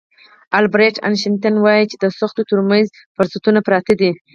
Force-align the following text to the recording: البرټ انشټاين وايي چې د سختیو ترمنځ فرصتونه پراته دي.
البرټ 0.57 0.95
انشټاين 1.07 1.55
وايي 1.59 1.83
چې 1.91 1.95
د 2.03 2.05
سختیو 2.19 2.49
ترمنځ 2.51 2.85
فرصتونه 3.15 3.59
پراته 3.67 3.93
دي. 4.01 4.11